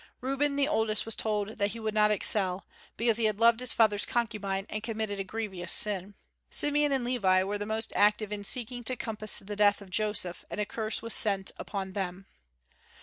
[0.19, 2.65] Reuben the oldest was told that he would not excel,
[2.97, 6.15] because he had loved his father's concubine and committed a grievous sin.
[6.49, 10.43] Simeon and Levi were the most active in seeking to compass the death of Joseph,
[10.49, 12.25] and a curse was sent upon them.